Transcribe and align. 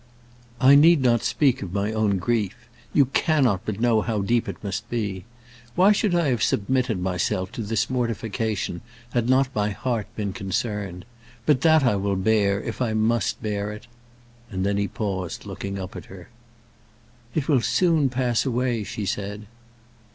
"I 0.59 0.73
need 0.73 1.03
not 1.03 1.21
speak 1.21 1.61
of 1.61 1.73
my 1.73 1.93
own 1.93 2.17
grief. 2.17 2.55
You 2.91 3.05
cannot 3.05 3.61
but 3.67 3.79
know 3.79 4.01
how 4.01 4.21
deep 4.23 4.49
it 4.49 4.57
must 4.63 4.89
be. 4.89 5.25
Why 5.75 5.91
should 5.91 6.15
I 6.15 6.29
have 6.29 6.41
submitted 6.41 6.99
myself 6.99 7.51
to 7.51 7.61
this 7.61 7.87
mortification 7.87 8.81
had 9.11 9.29
not 9.29 9.53
my 9.53 9.69
heart 9.69 10.07
been 10.15 10.33
concerned? 10.33 11.05
But 11.45 11.61
that 11.61 11.83
I 11.83 11.97
will 11.97 12.15
bear, 12.15 12.59
if 12.63 12.81
I 12.81 12.93
must 12.93 13.43
bear 13.43 13.71
it" 13.71 13.85
And 14.49 14.65
then 14.65 14.77
he 14.77 14.87
paused, 14.87 15.45
looking 15.45 15.77
up 15.77 15.95
at 15.95 16.05
her. 16.05 16.29
"It 17.35 17.47
will 17.47 17.61
soon 17.61 18.09
pass 18.09 18.43
away," 18.43 18.83
she 18.83 19.05
said. 19.05 19.45